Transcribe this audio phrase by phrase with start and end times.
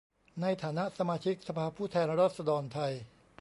[0.41, 2.93] ในฐานะสมาชิกสภาผู้แทนราษฎรไทย